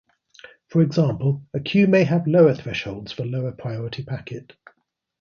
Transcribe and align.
For 0.69 0.81
example, 0.81 1.43
a 1.53 1.59
queue 1.59 1.85
may 1.85 2.05
have 2.05 2.25
lower 2.25 2.55
thresholds 2.55 3.11
for 3.11 3.23
lower 3.23 3.51
priority 3.51 4.03
packet. 4.03 4.53